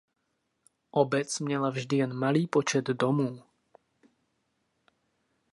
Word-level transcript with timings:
Obec 0.91 1.39
měla 1.39 1.69
vždy 1.69 1.97
jen 1.97 2.13
malý 2.13 2.47
počet 2.47 2.85
domů. 2.85 3.43